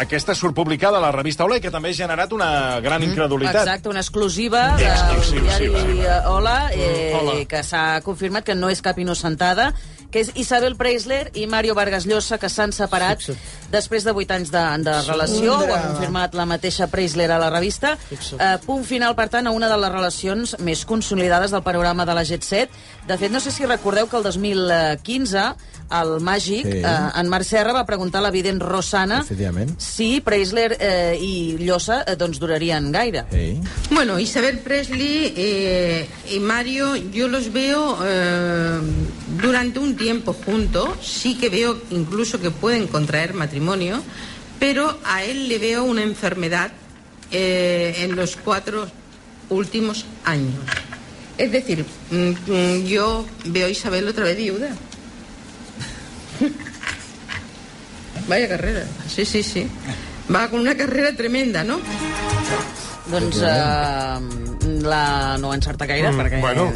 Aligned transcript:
Aquesta 0.00 0.34
surt 0.34 0.54
publicada 0.56 0.98
a 0.98 1.02
la 1.02 1.12
revista 1.14 1.44
Hola 1.44 1.58
i 1.60 1.62
que 1.62 1.70
també 1.70 1.92
ha 1.92 1.96
generat 1.96 2.32
una 2.34 2.80
gran 2.82 3.02
incredulitat. 3.06 3.62
Exacte, 3.62 3.88
una 3.88 4.02
exclusiva 4.02 4.64
del 4.78 5.22
sí, 5.22 5.38
diari 5.38 5.68
sí. 5.70 6.00
eh, 6.02 6.20
Hola, 6.26 6.56
eh, 6.74 7.12
Hola. 7.14 7.36
que 7.48 7.62
s'ha 7.62 8.00
confirmat 8.04 8.44
que 8.44 8.56
no 8.58 8.70
és 8.72 8.82
cap 8.82 8.98
innocentada, 8.98 9.70
que 10.14 10.22
és 10.22 10.30
Isabel 10.38 10.76
Preisler 10.78 11.32
i 11.34 11.46
Mario 11.50 11.74
Vargas 11.74 12.06
Llosa, 12.06 12.38
que 12.38 12.50
s'han 12.50 12.70
separat 12.74 13.24
després 13.72 14.04
de 14.06 14.14
8 14.14 14.36
anys 14.36 14.52
de, 14.54 14.62
de 14.86 14.94
relació. 15.08 15.56
Ho 15.58 15.74
ha 15.74 15.80
confirmat 15.88 16.36
la 16.38 16.46
mateixa 16.46 16.86
Preisler 16.90 17.30
a 17.34 17.38
la 17.42 17.50
revista. 17.50 17.96
Eh, 18.14 18.52
punt 18.66 18.84
final, 18.86 19.16
per 19.18 19.26
tant, 19.32 19.46
a 19.50 19.54
una 19.54 19.70
de 19.70 19.78
les 19.78 19.90
relacions 19.90 20.56
més 20.62 20.84
consolidades 20.86 21.54
del 21.54 21.64
panorama 21.66 22.06
de 22.06 22.14
la 22.14 22.22
Jet 22.26 22.46
Set. 22.46 22.74
De 23.08 23.18
fet, 23.18 23.34
no 23.34 23.42
sé 23.42 23.50
si 23.50 23.66
recordeu 23.66 24.06
que 24.06 24.20
el 24.20 24.26
2015 24.30 25.48
el 26.02 26.20
Màgic, 26.20 26.64
Sí. 26.66 26.78
eh, 26.78 27.20
en 27.20 27.28
Marc 27.28 27.44
Serra 27.44 27.72
va 27.72 27.84
preguntar 27.86 28.20
a 28.22 28.26
l'evident 28.26 28.60
Rosana 28.62 29.22
si 29.78 30.20
Preisler 30.20 30.76
eh, 30.80 31.18
i 31.20 31.56
Llosa 31.60 32.02
eh, 32.06 32.16
doncs 32.16 32.38
durarien 32.40 32.90
gaire. 32.92 33.24
Sí. 33.30 33.60
Bueno, 33.90 34.18
Isabel 34.18 34.58
Presley 34.58 35.32
eh, 35.36 36.08
y 36.32 36.40
Mario, 36.40 36.96
yo 36.96 37.28
los 37.28 37.52
veo 37.52 37.98
eh, 38.04 38.80
durante 39.40 39.78
un 39.78 39.96
tiempo 39.96 40.32
juntos. 40.32 40.88
Sí 41.02 41.36
que 41.36 41.48
veo 41.48 41.80
incluso 41.90 42.40
que 42.40 42.50
pueden 42.50 42.86
contraer 42.86 43.34
matrimonio, 43.34 44.02
pero 44.58 44.98
a 45.04 45.22
él 45.24 45.48
le 45.48 45.58
veo 45.58 45.84
una 45.84 46.02
enfermedad 46.02 46.72
eh, 47.30 47.96
en 47.98 48.16
los 48.16 48.36
cuatro 48.36 48.86
últimos 49.50 50.04
años. 50.24 50.54
Es 51.36 51.50
decir, 51.50 51.84
mm, 52.10 52.16
mm, 52.46 52.84
yo 52.86 53.26
veo 53.46 53.66
a 53.66 53.70
Isabel 53.70 54.06
otra 54.08 54.24
vez 54.24 54.36
viuda. 54.36 54.70
Vaya 58.28 58.48
carrera, 58.48 58.84
sí, 59.08 59.24
sí, 59.24 59.42
sí. 59.42 59.66
Va 60.34 60.48
con 60.48 60.60
una 60.60 60.76
carrera 60.76 61.12
tremenda, 61.12 61.64
¿no? 61.64 61.80
Doncs 63.06 63.36
eh, 63.44 64.80
la 64.82 65.36
no 65.38 65.52
encerta 65.52 65.84
gaire, 65.84 66.10
Mm, 66.10 66.20
perquè 66.22 66.38
bueno. 66.40 66.72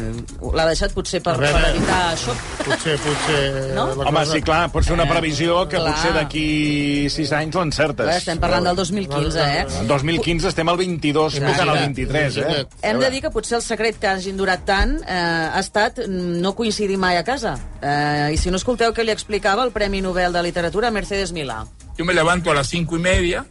l'ha 0.53 0.65
deixat 0.67 0.91
potser 0.93 1.21
per, 1.25 1.33
veure. 1.39 1.51
per 1.57 1.69
evitar 1.75 2.13
això. 2.13 2.35
Potser, 2.65 2.97
potser... 3.01 3.73
No? 3.73 3.87
la 3.95 4.05
Home, 4.09 4.19
cosa- 4.19 4.33
sí, 4.33 4.41
clar, 4.45 4.71
pot 4.71 4.83
ser 4.85 4.93
una 4.93 5.07
previsió 5.09 5.67
que 5.67 5.77
Clar. 5.77 5.93
potser 5.95 6.13
d'aquí 6.13 7.09
6 7.09 7.31
anys 7.33 7.55
l'encertes. 7.55 8.11
Estem 8.15 8.37
parlant 8.39 8.63
del 8.69 8.75
2015, 8.75 9.39
eh? 9.41 9.65
En 9.81 9.87
2015 9.87 10.47
estem 10.53 10.69
al 10.69 10.77
22, 10.77 11.33
tocant 11.39 11.59
al 11.69 11.77
23, 11.79 12.37
eh? 12.37 12.65
Hem 12.83 12.99
de 12.99 13.09
dir 13.09 13.21
que 13.25 13.31
potser 13.33 13.57
el 13.57 13.63
secret 13.65 13.97
que 13.99 14.07
hagin 14.07 14.37
durat 14.37 14.63
tant 14.65 14.99
eh, 15.01 15.49
ha 15.53 15.59
estat 15.59 16.03
no 16.07 16.53
coincidir 16.55 16.97
mai 17.01 17.17
a 17.17 17.23
casa. 17.23 17.57
Eh, 17.81 18.31
I 18.33 18.37
si 18.37 18.51
no 18.51 18.57
escolteu 18.57 18.93
què 18.93 19.03
li 19.03 19.11
explicava 19.11 19.63
el 19.65 19.71
Premi 19.71 20.01
Nobel 20.01 20.31
de 20.33 20.43
Literatura 20.43 20.91
Mercedes 20.91 21.33
Milà. 21.33 21.65
Yo 21.97 22.05
me 22.05 22.13
levanto 22.13 22.51
a 22.51 22.53
las 22.53 22.67
cinco 22.69 22.97
y 22.97 22.99
media 22.99 23.45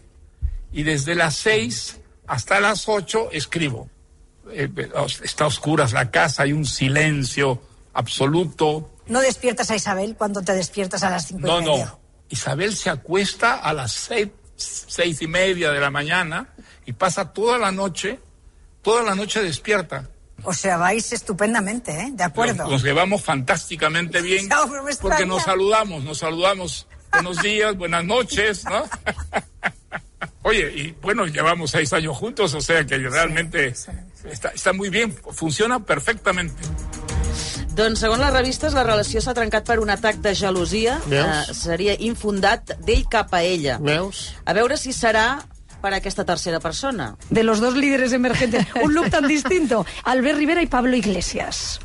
y 0.72 0.84
desde 0.84 1.14
las 1.16 1.34
seis 1.36 1.98
hasta 2.28 2.60
las 2.60 2.88
ocho 2.88 3.30
escribo. 3.32 3.88
Eh, 4.52 4.68
eh, 4.76 4.88
está 5.24 5.44
a 5.44 5.46
oscuras 5.48 5.92
la 5.92 6.10
casa, 6.10 6.44
hay 6.44 6.52
un 6.52 6.64
silencio 6.64 7.60
absoluto. 7.92 8.90
No 9.06 9.20
despiertas 9.20 9.70
a 9.70 9.76
Isabel 9.76 10.14
cuando 10.16 10.42
te 10.42 10.52
despiertas 10.52 11.02
a 11.02 11.10
las 11.10 11.26
cinco 11.26 11.46
No, 11.46 11.60
y 11.60 11.64
media. 11.64 11.86
no. 11.86 12.00
Isabel 12.30 12.76
se 12.76 12.90
acuesta 12.90 13.54
a 13.56 13.72
las 13.72 13.92
seis, 13.92 14.28
seis 14.56 15.20
y 15.22 15.26
media 15.26 15.72
de 15.72 15.80
la 15.80 15.90
mañana 15.90 16.48
y 16.86 16.92
pasa 16.92 17.32
toda 17.32 17.58
la 17.58 17.72
noche, 17.72 18.20
toda 18.82 19.02
la 19.02 19.14
noche 19.14 19.42
despierta. 19.42 20.08
O 20.44 20.52
sea, 20.52 20.76
vais 20.76 21.12
estupendamente, 21.12 21.90
¿eh? 21.90 22.10
De 22.12 22.22
acuerdo. 22.22 22.62
Nos, 22.64 22.70
nos 22.72 22.82
llevamos 22.84 23.22
fantásticamente 23.22 24.20
bien 24.22 24.48
No, 24.50 24.56
porque 25.00 25.26
nos 25.26 25.42
saludamos, 25.42 26.04
nos 26.04 26.18
saludamos. 26.18 26.86
Buenos 27.10 27.42
días, 27.42 27.76
buenas 27.76 28.04
noches, 28.04 28.64
¿no? 28.66 28.84
Oye, 30.48 30.72
y 30.74 30.94
bueno, 31.02 31.26
llevamos 31.26 31.70
seis 31.70 31.92
años 31.92 32.16
juntos, 32.16 32.54
o 32.54 32.60
sea 32.60 32.84
que 32.86 32.96
realmente 32.96 33.74
Está, 34.24 34.48
está 34.48 34.72
muy 34.72 34.88
bien, 34.90 35.14
funciona 35.32 35.78
perfectamente. 35.80 36.62
Doncs, 37.78 38.00
segons 38.02 38.18
les 38.18 38.32
revistes, 38.34 38.74
la 38.74 38.82
relació 38.82 39.20
s'ha 39.22 39.34
trencat 39.36 39.66
per 39.68 39.78
un 39.78 39.92
atac 39.94 40.18
de 40.24 40.32
gelosia. 40.34 40.96
Veus? 41.06 41.50
Eh, 41.52 41.54
seria 41.54 41.94
infundat 42.02 42.74
d'ell 42.82 43.04
cap 43.08 43.32
a 43.38 43.44
ella. 43.46 43.76
Veus? 43.78 44.32
A 44.44 44.56
veure 44.56 44.76
si 44.76 44.90
serà 44.96 45.38
per 45.80 45.92
aquesta 45.94 46.24
tercera 46.26 46.58
persona. 46.58 47.12
de 47.30 47.44
los 47.44 47.60
dos 47.60 47.76
líderes 47.76 48.12
emergentes. 48.12 48.66
Un 48.82 48.94
look 48.94 49.10
tan 49.10 49.28
distinto. 49.28 49.86
Albert 50.02 50.38
Rivera 50.38 50.62
y 50.62 50.66
Pablo 50.66 50.96
Iglesias. 50.96 51.78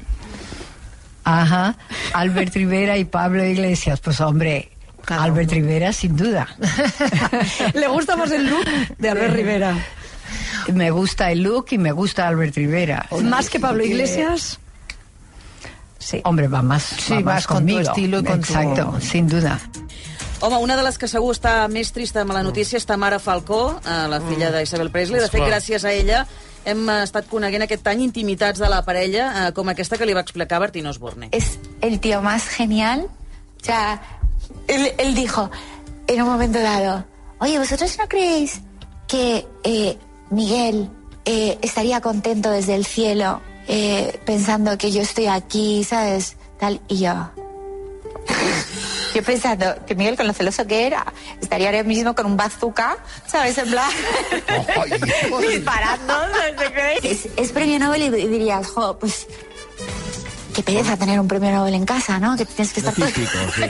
Ajá, 1.25 1.77
Albert 2.13 2.55
Rivera 2.55 2.97
y 2.97 3.05
Pablo 3.05 3.45
Iglesias. 3.45 4.01
Pues 4.01 4.19
hombre, 4.19 4.71
Albert 5.07 5.51
Rivera 5.51 5.91
sin 5.93 6.15
duda. 6.15 6.47
¿Le 7.73 7.87
gusta 7.87 8.15
más 8.15 8.31
el 8.31 8.49
look 8.49 8.65
de 8.97 9.09
Albert 9.09 9.33
Rivera? 9.35 9.75
Me 10.73 10.91
gusta 10.91 11.31
el 11.31 11.43
look 11.43 11.67
y 11.71 11.77
me 11.77 11.91
gusta 11.91 12.27
Albert 12.27 12.55
Rivera. 12.55 13.05
¿Más 13.23 13.49
que 13.49 13.59
Pablo 13.59 13.83
Iglesias? 13.83 14.59
Sí. 15.99 16.21
Hombre, 16.25 16.47
va 16.47 16.61
más, 16.61 16.83
Sí, 16.83 17.13
va 17.13 17.19
más 17.21 17.25
vas 17.25 17.47
con 17.47 17.57
tu 17.57 17.61
conmigo. 17.61 17.79
estilo 17.81 18.19
y 18.19 18.23
con 18.23 18.41
tu- 18.41 18.53
Exacto, 18.53 18.99
sin 19.01 19.27
duda. 19.27 19.59
Home, 20.41 20.57
una 20.57 20.75
de 20.75 20.83
les 20.83 20.97
que 20.99 21.07
segur 21.07 21.31
està 21.31 21.69
més 21.71 21.93
trista 21.95 22.19
amb 22.25 22.33
la 22.35 22.41
notícia 22.43 22.75
és 22.75 22.83
Tamara 22.85 23.19
Falcó, 23.23 23.79
eh, 23.79 24.07
la 24.11 24.19
filla 24.19 24.49
d'Isabel 24.51 24.89
Presley. 24.91 25.21
De 25.21 25.29
fet, 25.31 25.39
gràcies 25.41 25.85
a 25.87 25.93
ella 25.93 26.25
hem 26.65 26.89
estat 26.97 27.27
coneguent 27.31 27.63
aquest 27.63 27.87
any 27.87 28.01
intimitats 28.03 28.59
de 28.59 28.67
la 28.67 28.81
parella, 28.83 29.47
eh, 29.47 29.53
com 29.53 29.69
aquesta 29.71 29.97
que 29.97 30.05
li 30.05 30.13
va 30.13 30.19
explicar 30.19 30.59
Bertín 30.59 30.85
Osborne. 30.87 31.29
es 31.31 31.59
el 31.79 32.01
tío 32.01 32.21
más 32.21 32.47
genial. 32.49 33.07
O 33.61 33.63
sea, 33.65 34.01
él, 34.67 34.93
él 34.97 35.15
dijo 35.15 35.49
en 36.07 36.21
un 36.21 36.29
momento 36.29 36.59
dado, 36.59 37.05
oye, 37.39 37.59
¿vosotros 37.59 37.97
no 37.97 38.07
creéis 38.07 38.61
que 39.07 39.47
eh, 39.63 39.97
Miguel 40.29 40.89
eh, 41.25 41.57
estaría 41.61 42.01
contento 42.01 42.49
desde 42.49 42.75
el 42.75 42.85
cielo 42.85 43.41
eh, 43.67 44.19
pensando 44.25 44.77
que 44.77 44.91
yo 44.91 45.01
estoy 45.01 45.27
aquí, 45.27 45.83
¿sabes? 45.83 46.35
Tal, 46.59 46.81
y 46.87 46.99
yo... 46.99 47.13
Yo 49.13 49.21
pensando 49.21 49.75
que 49.85 49.93
Miguel, 49.93 50.17
con 50.17 50.25
lo 50.25 50.33
celoso 50.33 50.65
que 50.65 50.87
era, 50.87 51.05
estaría 51.39 51.67
ahora 51.67 51.83
mismo 51.83 52.15
con 52.15 52.25
un 52.25 52.35
bazooka, 52.35 52.97
¿sabes? 53.27 53.55
En 53.59 53.69
plan, 53.69 53.91
disparando. 55.51 56.15
Es, 57.03 57.29
es 57.37 57.51
premio 57.51 57.77
Nobel 57.77 58.01
y 58.01 58.27
dirías, 58.27 58.65
jo, 58.69 58.97
pues 58.97 59.27
qué 60.55 60.63
pereza 60.63 60.97
tener 60.97 61.19
un 61.19 61.27
premio 61.27 61.51
Nobel 61.51 61.75
en 61.75 61.85
casa, 61.85 62.17
¿no? 62.17 62.35
Que 62.35 62.45
tienes 62.45 62.73
que 62.73 62.79
estar. 62.79 62.95
Típico, 62.95 63.37
sí. 63.55 63.61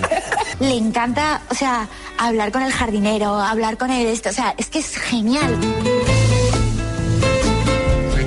Le 0.59 0.75
encanta, 0.78 1.41
o 1.50 1.56
sea, 1.56 1.88
hablar 2.18 2.52
con 2.52 2.62
el 2.64 2.72
jardinero, 2.72 3.36
hablar 3.36 3.78
con 3.78 3.91
el 3.91 4.08
esto, 4.08 4.30
o 4.30 4.34
sea, 4.34 4.53
es 4.58 4.69
que 4.69 4.80
es 4.80 4.96
genial. 4.96 5.58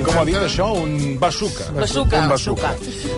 Com 0.07 0.21
ha 0.21 0.23
dit 0.25 0.37
això? 0.39 0.69
Un 0.79 1.17
bazooka. 1.19 1.67
Bazooka, 1.75 2.21
Un 2.23 2.29
bazooka. 2.31 2.71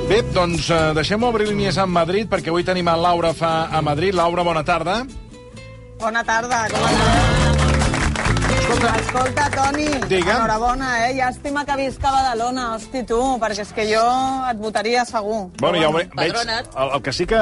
Bé, 0.09 0.24
doncs 0.34 0.72
eh, 0.74 0.80
deixem 0.97 1.22
obrir 1.24 1.47
línies 1.52 1.78
a 1.78 1.86
Madrid, 1.86 2.25
perquè 2.31 2.50
avui 2.50 2.66
tenim 2.66 2.90
a 2.90 2.97
Laura 2.97 3.34
fa 3.38 3.68
a 3.70 3.81
Madrid. 3.86 4.18
Laura, 4.18 4.44
bona 4.44 4.66
tarda. 4.66 5.03
Bona 6.00 6.24
tarda, 6.26 6.66
com 6.72 6.90
estàs? 6.90 7.28
Escolta, 8.69 8.96
Escolta 9.00 9.50
Toni, 9.50 9.85
Digue'm. 10.07 10.30
enhorabona, 10.35 11.09
eh? 11.09 11.16
Llàstima 11.18 11.63
que 11.66 11.75
visc 11.80 12.03
a 12.06 12.12
Badalona, 12.13 12.75
hosti, 12.75 13.02
tu, 13.03 13.18
perquè 13.41 13.63
és 13.66 13.72
que 13.74 13.85
jo 13.90 14.03
et 14.52 14.59
votaria 14.62 15.02
segur. 15.09 15.50
Bueno, 15.57 15.80
ja 15.81 15.90
ho 15.90 15.94
ve- 15.94 16.03
veig. 16.13 16.31
Padrona't. 16.35 16.68
El, 16.78 16.91
el 16.96 17.02
que 17.02 17.12
sí 17.12 17.25
que 17.25 17.40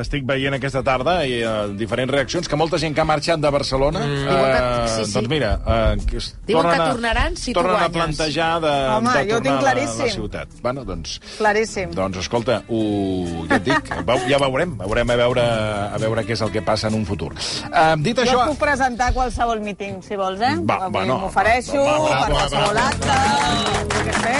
estic 0.00 0.24
veient 0.26 0.56
aquesta 0.58 0.82
tarda 0.82 1.20
i 1.24 1.36
uh, 1.46 1.68
diferents 1.78 2.10
reaccions, 2.12 2.48
que 2.50 2.58
molta 2.58 2.80
gent 2.82 2.96
que 2.96 3.00
ha 3.00 3.04
marxat 3.06 3.38
de 3.38 3.50
Barcelona, 3.54 4.00
mm. 4.00 4.26
Diuen 4.26 4.56
que- 4.56 4.88
sí, 4.96 5.04
sí. 5.04 5.12
doncs 5.14 5.28
mira, 5.30 5.52
uh, 5.62 6.04
que 6.10 6.16
es 6.18 6.32
Diuen 6.46 6.62
tornen 6.64 6.76
que 6.76 6.82
a- 6.82 6.90
tornaran 6.96 7.36
si 7.36 7.52
tu 7.52 7.60
tornen 7.60 7.76
a 7.76 7.86
guanyes. 7.88 8.16
plantejar 8.16 8.60
de, 8.60 8.74
Home, 8.96 9.12
de 9.12 9.30
jo 9.30 9.36
ho 9.36 9.40
tornar 9.40 9.52
a 9.52 9.54
la, 9.54 9.60
claríssim. 9.60 10.04
la 10.06 10.10
ciutat. 10.12 10.48
Bueno, 10.62 10.84
doncs, 10.84 11.20
Claríssim. 11.38 11.90
doncs 11.94 12.16
escolta, 12.24 12.62
ho, 12.68 13.46
ja 13.48 13.54
et 13.60 13.64
dic, 13.70 13.94
veu- 14.10 14.26
ja 14.28 14.38
veurem, 14.42 14.76
veurem 14.82 15.10
a 15.10 15.16
veure, 15.22 15.46
a 15.94 15.96
veure 16.02 16.26
què 16.26 16.32
és 16.34 16.40
el 16.42 16.50
que 16.50 16.62
passa 16.62 16.88
en 16.88 16.94
un 16.98 17.06
futur. 17.06 17.30
Uh, 17.70 17.94
dit 18.02 18.18
Jo 18.18 18.26
això... 18.26 18.46
puc 18.50 18.58
presentar 18.58 19.10
a 19.10 19.12
qualsevol 19.14 19.60
míting, 19.62 20.02
si 20.02 20.16
vols, 20.16 20.39
eh? 20.42 20.56
Va, 20.66 20.78
M'ofereixo 20.90 21.78
va, 21.78 21.96
va, 21.98 22.08
va, 22.08 22.20
per 22.24 22.34
qualsevol 22.36 22.82
acte, 22.86 23.20
jo 23.94 24.02
què 24.08 24.16
sé. 24.24 24.34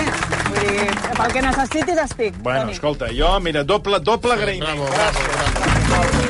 Vull 0.51 0.67
dir, 0.67 0.89
pel 1.21 1.37
que 1.37 1.45
necessitis 1.47 2.03
estic, 2.07 2.43
Bueno, 2.43 2.75
escolta, 2.75 3.13
jo, 3.15 3.37
mira, 3.45 3.65
doble, 3.65 4.01
doble 4.01 4.37
agraïment. 4.39 4.85
Bravo, 4.89 4.91
bravo, 4.97 5.71
bravo. 5.89 6.30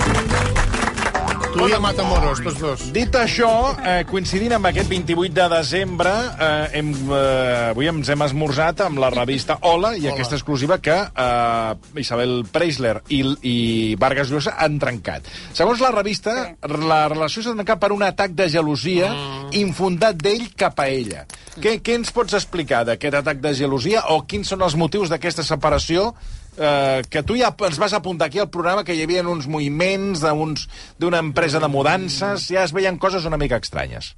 Tu 1.50 1.66
i 1.66 1.72
a 1.74 1.80
Matamoros, 1.82 2.38
tots 2.44 2.60
dos. 2.62 2.82
Dit 2.94 3.16
això, 3.18 3.50
eh, 3.82 4.04
coincidint 4.06 4.52
amb 4.54 4.68
aquest 4.68 4.88
28 4.88 5.34
de 5.34 5.46
desembre, 5.50 6.10
eh, 6.10 6.78
hem, 6.78 6.92
eh, 7.10 7.70
avui 7.70 7.88
ens 7.90 8.08
hem 8.08 8.22
esmorzat 8.22 8.80
amb 8.82 8.98
la 9.02 9.10
revista 9.10 9.58
Hola 9.62 9.96
i 9.96 10.04
Hola. 10.06 10.14
aquesta 10.14 10.36
exclusiva 10.36 10.78
que 10.78 10.94
eh, 10.94 11.74
Isabel 11.96 12.44
Preisler 12.52 13.02
i, 13.08 13.20
i 13.42 13.96
Vargas 13.98 14.30
Llosa 14.30 14.54
han 14.58 14.78
trencat. 14.78 15.26
Segons 15.52 15.80
la 15.80 15.90
revista, 15.90 16.54
la 16.62 17.08
relació 17.08 17.42
s'ha 17.42 17.56
trencat 17.58 17.80
per 17.80 17.90
un 17.92 18.02
atac 18.06 18.30
de 18.30 18.48
gelosia 18.48 19.10
infundat 19.50 20.22
d'ell 20.22 20.52
cap 20.54 20.78
a 20.78 20.86
ella. 20.86 21.26
Què, 21.58 21.80
què 21.82 21.98
ens 21.98 22.12
pots 22.14 22.38
explicar 22.38 22.84
d'aquest 22.86 23.14
atac 23.24 23.42
de 23.42 23.54
gelosia 23.54 24.06
o 24.14 24.22
quins 24.22 24.48
són 24.48 24.62
els 24.62 24.78
motius 24.78 25.10
d'aquesta 25.10 25.42
separació 25.42 26.14
eh, 26.56 27.02
que 27.10 27.22
tu 27.22 27.36
ja 27.38 27.52
ens 27.66 27.78
vas 27.78 27.92
apuntar 27.94 28.28
aquí 28.28 28.38
al 28.38 28.50
programa 28.50 28.84
que 28.84 28.94
hi 28.94 29.04
havia 29.04 29.22
uns 29.26 29.46
moviments 29.46 30.22
d'una 30.22 31.18
empresa 31.18 31.60
de 31.60 31.68
mudances, 31.68 32.48
ja 32.48 32.64
es 32.64 32.72
veien 32.72 32.98
coses 32.98 33.24
una 33.24 33.38
mica 33.40 33.60
estranyes. 33.60 34.14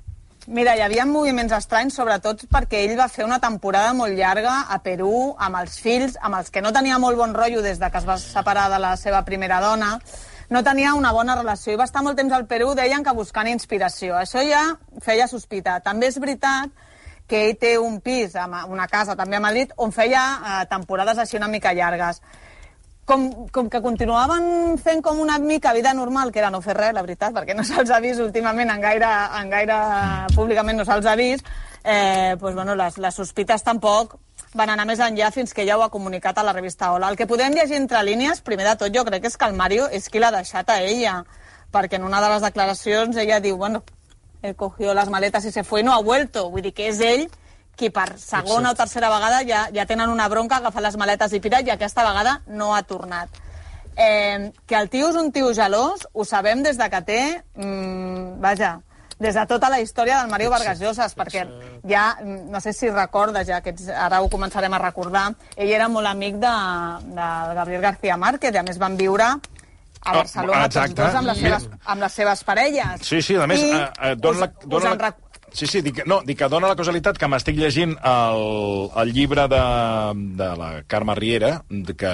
Mira, 0.46 0.74
hi 0.74 0.80
havia 0.82 1.04
moviments 1.06 1.52
estranys, 1.54 1.94
sobretot 1.94 2.48
perquè 2.50 2.80
ell 2.82 2.96
va 2.98 3.06
fer 3.06 3.22
una 3.24 3.38
temporada 3.38 3.92
molt 3.94 4.16
llarga 4.18 4.64
a 4.74 4.80
Perú, 4.82 5.36
amb 5.38 5.60
els 5.60 5.78
fills, 5.78 6.16
amb 6.18 6.34
els 6.40 6.50
que 6.50 6.62
no 6.64 6.72
tenia 6.74 6.98
molt 6.98 7.16
bon 7.16 7.34
rotllo 7.34 7.62
des 7.62 7.78
de 7.78 7.90
que 7.90 8.00
es 8.02 8.08
va 8.08 8.18
separar 8.18 8.66
de 8.72 8.80
la 8.82 8.96
seva 8.98 9.22
primera 9.22 9.60
dona, 9.62 10.00
no 10.50 10.64
tenia 10.66 10.96
una 10.98 11.12
bona 11.14 11.36
relació 11.38 11.72
i 11.72 11.78
va 11.78 11.86
estar 11.86 12.02
molt 12.02 12.18
temps 12.18 12.34
al 12.34 12.48
Perú, 12.50 12.74
deien 12.74 13.06
que 13.06 13.14
buscant 13.14 13.48
inspiració. 13.48 14.16
Això 14.18 14.42
ja 14.42 14.64
feia 15.00 15.28
sospitar. 15.30 15.78
També 15.86 16.10
és 16.10 16.18
veritat 16.18 16.74
que 17.32 17.46
ell 17.48 17.56
té 17.56 17.76
un 17.80 18.00
pis, 18.04 18.36
una 18.68 18.86
casa 18.92 19.16
també 19.16 19.38
a 19.38 19.40
Madrid, 19.40 19.72
on 19.80 19.92
feia 19.96 20.22
eh, 20.36 20.56
temporades 20.68 21.16
així 21.18 21.38
una 21.40 21.48
mica 21.48 21.72
llargues. 21.72 22.20
Com, 23.08 23.24
com 23.50 23.66
que 23.72 23.80
continuaven 23.82 24.76
fent 24.78 25.00
com 25.02 25.18
una 25.18 25.38
mica 25.42 25.72
vida 25.74 25.90
normal, 25.96 26.30
que 26.30 26.38
era 26.38 26.52
no 26.52 26.60
fer 26.62 26.76
res, 26.76 26.92
la 26.94 27.02
veritat, 27.02 27.32
perquè 27.34 27.56
no 27.56 27.64
se'ls 27.66 27.90
ha 27.90 27.98
vist 28.04 28.22
últimament 28.22 28.70
en 28.70 28.84
gaire, 28.84 29.08
en 29.40 29.50
gaire 29.50 29.78
públicament 30.36 30.78
no 30.78 30.86
se'ls 30.86 31.08
ha 31.08 31.16
vist, 31.18 31.48
eh, 31.82 32.36
pues, 32.38 32.54
bueno, 32.54 32.76
les, 32.78 33.00
les 33.02 33.18
sospites 33.18 33.64
tampoc 33.66 34.14
van 34.54 34.70
anar 34.70 34.86
més 34.86 35.00
enllà 35.00 35.32
fins 35.32 35.56
que 35.56 35.64
ja 35.66 35.78
ho 35.78 35.82
ha 35.82 35.90
comunicat 35.90 36.38
a 36.38 36.44
la 36.44 36.52
revista 36.52 36.92
Hola. 36.92 37.08
El 37.08 37.16
que 37.16 37.26
podem 37.26 37.56
llegir 37.56 37.80
entre 37.80 38.04
línies, 38.04 38.44
primer 38.44 38.68
de 38.68 38.76
tot, 38.84 38.92
jo 38.94 39.06
crec 39.08 39.24
que 39.24 39.32
és 39.32 39.40
que 39.40 39.48
el 39.48 39.56
Mario 39.56 39.88
és 39.88 40.12
qui 40.12 40.20
l'ha 40.20 40.30
deixat 40.36 40.70
a 40.70 40.78
ella, 40.84 41.22
perquè 41.72 41.96
en 41.96 42.04
una 42.04 42.20
de 42.20 42.28
les 42.34 42.44
declaracions 42.44 43.16
ella 43.16 43.40
diu, 43.40 43.56
bueno, 43.56 43.82
él 44.42 44.56
cogió 44.56 44.94
las 44.94 45.08
maletas 45.08 45.44
y 45.44 45.52
se 45.52 45.64
fue 45.64 45.80
y 45.80 45.82
no 45.84 45.94
ha 45.94 46.02
vuelto. 46.02 46.50
Vull 46.50 46.62
dir 46.62 46.74
que 46.74 46.88
és 46.90 47.00
ell 47.00 47.28
qui 47.78 47.88
per 47.90 48.18
segona 48.20 48.72
o 48.72 48.76
tercera 48.76 49.08
vegada 49.10 49.40
ja, 49.48 49.64
ja 49.74 49.86
tenen 49.86 50.10
una 50.12 50.28
bronca, 50.28 50.58
agafar 50.58 50.82
les 50.84 50.98
maletes 51.00 51.32
i 51.32 51.40
pirar, 51.40 51.62
i 51.64 51.72
aquesta 51.72 52.04
vegada 52.04 52.40
no 52.46 52.74
ha 52.76 52.82
tornat. 52.82 53.30
Eh, 53.96 54.52
que 54.66 54.76
el 54.76 54.88
tio 54.92 55.10
és 55.12 55.18
un 55.20 55.32
tio 55.32 55.52
gelós, 55.54 56.06
ho 56.12 56.24
sabem 56.24 56.62
des 56.64 56.78
de 56.80 56.88
que 56.90 57.02
té, 57.08 57.20
mm, 57.56 58.40
vaja, 58.40 58.80
des 59.22 59.34
de 59.34 59.46
tota 59.46 59.68
la 59.70 59.80
història 59.80 60.18
del 60.20 60.30
Mario 60.30 60.50
Vargas 60.50 60.80
Llosas, 60.80 61.14
perquè 61.16 61.46
ja, 61.88 62.18
mm, 62.20 62.50
no 62.50 62.60
sé 62.60 62.72
si 62.72 62.90
recordes 62.90 63.46
ja, 63.46 63.60
que 63.60 63.70
ets, 63.70 63.88
ara 63.88 64.20
ho 64.22 64.28
començarem 64.28 64.72
a 64.72 64.82
recordar, 64.82 65.34
ell 65.56 65.70
era 65.70 65.88
molt 65.88 66.08
amic 66.08 66.40
de, 66.42 66.54
de 67.14 67.28
Gabriel 67.54 67.82
García 67.82 68.16
Márquez, 68.16 68.54
i 68.54 68.58
a 68.58 68.66
més 68.66 68.78
van 68.78 68.96
viure 68.96 69.36
a 70.04 70.12
Oh, 70.12 70.14
Barcelona 70.22 70.62
tots 70.68 70.76
exacte. 70.76 71.02
dos 71.02 71.14
amb 71.14 71.26
les, 71.32 71.38
seves, 71.38 71.68
amb 71.84 72.00
les 72.02 72.12
seves 72.12 72.44
parelles. 72.44 73.00
Sí, 73.06 73.22
sí, 73.22 73.36
a 73.36 73.46
més, 73.46 73.60
I 73.62 73.70
eh, 73.72 73.84
eh, 74.12 74.16
dona 74.16 74.40
la... 74.40 74.46
us, 74.46 74.64
us 74.64 74.68
Dona 74.68 74.92
en 74.92 74.98
la... 74.98 75.08
rec- 75.10 75.28
Sí, 75.52 75.66
sí, 75.66 75.82
dic, 75.84 75.98
que- 75.98 76.04
no, 76.08 76.22
dic 76.24 76.38
que 76.40 76.46
dona 76.48 76.64
la 76.70 76.74
causalitat 76.78 77.18
que 77.20 77.28
m'estic 77.28 77.58
llegint 77.60 77.90
el, 78.08 78.44
el 79.02 79.10
llibre 79.12 79.42
de, 79.52 79.58
de 80.38 80.46
la 80.56 80.68
Carme 80.88 81.12
Riera, 81.14 81.50
de 81.68 81.92
que, 81.92 82.12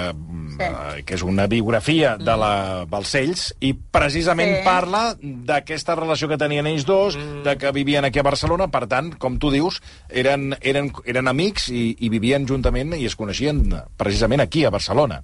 sí. 0.57 0.65
eh, 0.65 1.03
que 1.07 1.15
és 1.15 1.23
una 1.23 1.45
biografia 1.47 2.17
de 2.19 2.35
la 2.35 2.83
Balcells, 2.91 3.53
i 3.63 3.71
precisament 3.73 4.49
Sí. 4.51 4.57
sí. 4.59 4.65
parla 4.67 5.03
d'aquesta 5.21 5.95
relació 5.95 6.27
que 6.27 6.37
tenien 6.37 6.67
ells 6.67 6.83
dos, 6.85 7.15
mm. 7.15 7.43
de 7.47 7.55
que 7.57 7.71
vivien 7.71 8.03
aquí 8.03 8.19
a 8.19 8.27
Barcelona, 8.27 8.67
per 8.67 8.87
tant, 8.91 9.13
com 9.15 9.39
tu 9.39 9.53
dius, 9.55 9.79
eren, 10.09 10.57
eren, 10.59 10.91
eren 11.05 11.31
amics 11.31 11.69
i, 11.71 11.93
i 11.97 12.09
vivien 12.11 12.43
juntament 12.45 12.91
i 12.99 13.05
es 13.07 13.15
coneixien 13.15 13.63
precisament 13.95 14.43
aquí, 14.43 14.65
a 14.67 14.69
Barcelona. 14.75 15.23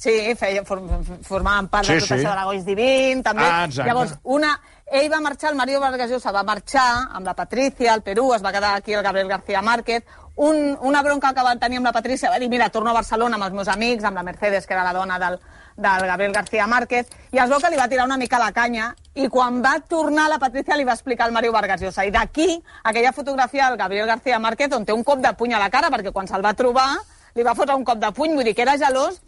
Sí, 0.00 0.12
feia, 0.40 0.62
form, 0.64 0.86
formaven 1.26 1.66
part 1.68 1.84
Sí, 1.84 1.92
de 1.92 2.00
tot 2.00 2.08
sí. 2.08 2.14
això 2.14 2.30
de 2.30 2.36
l'Agois 2.38 2.64
Divin, 2.64 3.20
també. 3.22 3.44
Ah, 3.44 3.66
exacte. 3.66 3.88
Llavors, 3.90 4.14
una, 4.24 4.54
ell 4.86 5.10
va 5.12 5.20
marxar, 5.20 5.50
el 5.50 5.58
Mario 5.58 5.80
Vargas 5.82 6.08
Llosa 6.08 6.32
va 6.32 6.42
marxar 6.42 6.86
amb 7.18 7.28
la 7.28 7.34
Patricia 7.36 7.92
al 7.92 8.00
Perú, 8.02 8.30
es 8.32 8.42
va 8.42 8.52
quedar 8.54 8.74
aquí 8.78 8.94
el 8.96 9.02
Gabriel 9.04 9.28
García 9.28 9.60
Márquez, 9.60 10.04
un, 10.36 10.78
una 10.80 11.02
bronca 11.02 11.34
que 11.34 11.44
van 11.44 11.60
tenir 11.60 11.82
amb 11.82 11.90
la 11.90 11.92
Patricia, 11.92 12.30
va 12.30 12.38
dir, 12.40 12.48
mira, 12.48 12.70
torno 12.70 12.94
a 12.94 12.96
Barcelona 12.96 13.36
amb 13.36 13.44
els 13.50 13.58
meus 13.58 13.68
amics, 13.68 14.04
amb 14.08 14.16
la 14.16 14.22
Mercedes, 14.22 14.66
que 14.66 14.72
era 14.72 14.86
la 14.88 14.94
dona 14.96 15.18
del, 15.20 15.38
del 15.76 16.06
Gabriel 16.08 16.32
García 16.32 16.66
Márquez, 16.66 17.12
i 17.30 17.44
es 17.44 17.52
veu 17.52 17.60
que 17.60 17.68
li 17.68 17.76
va 17.76 17.88
tirar 17.92 18.08
una 18.08 18.16
mica 18.16 18.40
la 18.40 18.52
canya, 18.56 18.94
i 19.14 19.28
quan 19.28 19.60
va 19.60 19.76
tornar 19.84 20.30
la 20.32 20.38
Patricia 20.40 20.80
li 20.80 20.88
va 20.88 20.96
explicar 20.96 21.28
al 21.28 21.36
Mario 21.36 21.52
Vargas 21.52 21.84
Llosa. 21.84 22.08
I 22.08 22.10
d'aquí, 22.14 22.48
aquella 22.84 23.12
fotografia 23.12 23.68
del 23.68 23.76
Gabriel 23.76 24.08
García 24.08 24.40
Márquez, 24.40 24.72
on 24.72 24.88
té 24.88 24.96
un 24.96 25.04
cop 25.04 25.20
de 25.20 25.36
puny 25.36 25.52
a 25.52 25.60
la 25.60 25.68
cara, 25.68 25.92
perquè 25.92 26.10
quan 26.10 26.26
se'l 26.26 26.44
va 26.44 26.56
trobar, 26.56 26.94
li 27.34 27.44
va 27.44 27.54
fotre 27.54 27.76
un 27.76 27.84
cop 27.84 28.00
de 28.00 28.10
puny, 28.16 28.32
vull 28.34 28.48
dir 28.48 28.56
que 28.56 28.64
era 28.64 28.78
gelós, 28.80 29.20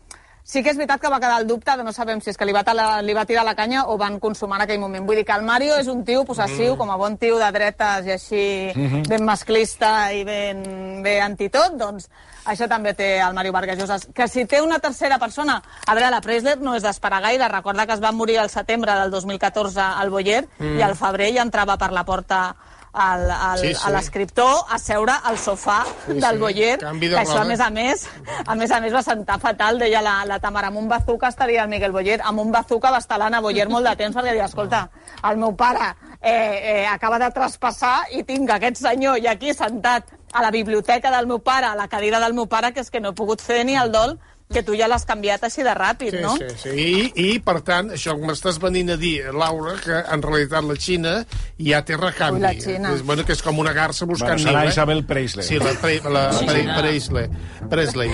Sí 0.44 0.60
que 0.62 0.72
és 0.72 0.76
veritat 0.76 1.00
que 1.00 1.08
va 1.08 1.20
quedar 1.22 1.36
el 1.40 1.46
dubte 1.46 1.76
de 1.78 1.84
no 1.86 1.92
sabem 1.94 2.20
si 2.20 2.30
és 2.32 2.36
que 2.36 2.44
li 2.44 2.52
va, 2.52 2.64
tala, 2.66 3.00
li 3.00 3.14
va 3.14 3.22
tirar 3.24 3.44
la 3.46 3.54
canya 3.54 3.84
o 3.86 3.94
van 3.96 4.18
consumar 4.20 4.58
en 4.58 4.64
aquell 4.64 4.80
moment. 4.82 5.06
Vull 5.06 5.20
dir 5.20 5.24
que 5.24 5.36
el 5.36 5.44
Mario 5.46 5.76
és 5.78 5.86
un 5.86 6.02
tio 6.04 6.24
possessiu, 6.26 6.72
mm. 6.74 6.78
com 6.80 6.90
a 6.90 6.96
bon 6.98 7.16
tio 7.16 7.38
de 7.38 7.50
dretes 7.54 8.06
i 8.06 8.10
així 8.10 8.42
Mhm. 8.74 9.04
ben 9.08 9.24
masclista 9.24 10.12
i 10.12 10.24
ben, 10.24 11.00
bé 11.02 11.20
antitot, 11.20 11.76
doncs 11.78 12.08
això 12.44 12.66
també 12.68 12.92
té 12.94 13.20
el 13.20 13.34
Mario 13.34 13.52
Vargas 13.52 13.78
Llosa. 13.78 13.98
Que 14.12 14.26
si 14.26 14.44
té 14.46 14.60
una 14.60 14.80
tercera 14.80 15.18
persona... 15.18 15.62
A 15.86 15.94
veure, 15.94 16.10
la 16.10 16.20
Preisler 16.20 16.58
no 16.60 16.74
és 16.74 16.82
d'esperar 16.82 17.20
gaire. 17.22 17.46
Recorda 17.48 17.86
que 17.86 17.92
es 17.92 18.02
va 18.02 18.10
morir 18.12 18.38
al 18.38 18.50
setembre 18.50 18.92
del 18.98 19.10
2014 19.10 19.80
al 19.80 20.10
Boyer 20.10 20.48
Mm. 20.58 20.78
i 20.78 20.82
al 20.82 20.96
febrer 20.96 21.32
ja 21.36 21.42
entrava 21.42 21.76
per 21.78 21.92
la 21.92 22.04
porta 22.04 22.56
al, 22.92 23.30
al, 23.30 23.58
Sí, 23.58 23.74
sí, 23.74 23.80
a 23.84 23.90
l'escriptor 23.90 24.66
a 24.68 24.78
seure 24.78 25.14
al 25.24 25.38
sofà 25.40 25.80
Sí, 26.06 26.18
del 26.20 26.36
sí. 26.36 26.38
Boyer, 26.38 26.78
Canvi 26.78 27.08
de 27.08 27.16
que 27.16 27.22
això, 27.22 27.40
a 27.40 27.44
més 27.48 27.60
a 27.60 27.70
més, 27.70 28.06
a 28.46 28.54
més 28.54 28.70
a 28.70 28.80
més 28.80 28.94
va 28.94 29.02
sentar 29.02 29.38
fatal, 29.40 29.78
deia 29.80 30.02
la, 30.04 30.18
la 30.28 30.38
Tamara, 30.40 30.68
amb 30.68 30.78
un 30.82 30.88
bazuca 30.88 31.28
estaria 31.32 31.64
el 31.64 31.70
Miguel 31.72 31.92
Boyer, 31.92 32.20
amb 32.22 32.40
un 32.40 32.52
bazuca 32.52 32.90
va 32.92 33.00
estar 33.00 33.18
l'Anna 33.18 33.40
Boyer 33.40 33.68
molt 33.68 33.88
de 33.88 33.94
temps 33.96 34.16
perquè 34.16 34.34
diu, 34.36 34.44
escolta, 34.44 34.88
el 35.30 35.40
meu 35.40 35.54
pare 35.56 35.94
eh, 36.20 36.32
eh, 36.32 36.86
acaba 36.86 37.18
de 37.18 37.30
traspassar 37.32 38.08
i 38.12 38.24
tinc 38.28 38.50
aquest 38.50 38.82
senyor 38.82 39.18
i 39.18 39.26
aquí 39.26 39.54
sentat 39.54 40.12
a 40.32 40.42
la 40.42 40.50
biblioteca 40.50 41.10
del 41.10 41.26
meu 41.26 41.40
pare, 41.40 41.66
a 41.66 41.74
la 41.76 41.88
cadira 41.88 42.20
del 42.20 42.34
meu 42.34 42.46
pare, 42.46 42.72
que 42.72 42.80
és 42.80 42.90
que 42.90 43.00
no 43.00 43.10
he 43.12 43.16
pogut 43.16 43.40
fer 43.40 43.64
ni 43.64 43.76
el 43.76 43.92
dol 43.92 44.18
que 44.52 44.62
tu 44.62 44.75
ja 44.78 44.87
l'has 44.88 45.04
canviat 45.08 45.43
així 45.44 45.62
de 45.64 45.72
ràpid, 45.75 46.10
Sí, 46.16 46.22
no? 46.22 46.37
sí, 46.37 46.44
sí. 46.62 46.69
I, 46.70 47.12
I, 47.16 47.38
per 47.40 47.60
tant, 47.62 47.90
això 47.90 48.14
que 48.19 48.26
m'estàs 48.28 48.58
venint 48.62 48.90
a 48.90 48.96
dir, 48.96 49.25
Laura, 49.32 49.75
que 49.82 50.02
en 50.12 50.22
realitat 50.22 50.64
la 50.64 50.76
Xina 50.76 51.14
ja 51.58 51.82
té 51.84 51.96
recanvi. 51.96 52.40
Ui, 52.40 52.46
la 52.46 52.52
Xina. 52.54 52.93
És, 52.94 53.02
bueno, 53.02 53.25
que 53.25 53.32
és 53.32 53.43
com 53.43 53.58
una 53.58 53.72
garça 53.72 54.06
buscant 54.06 54.37
Bueno, 54.37 54.44
serà 54.50 54.60
niu, 54.60 54.69
eh? 54.69 54.72
Isabel 54.72 55.04
Presley. 55.04 55.44
Sí, 55.46 55.58
la, 55.58 55.72
pre, 55.81 56.00
la 56.10 56.32
Sí. 56.32 56.44
pre, 56.46 56.62
Presley. 56.78 57.28
Presley. 57.70 58.10